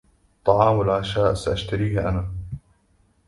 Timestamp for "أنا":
2.09-2.31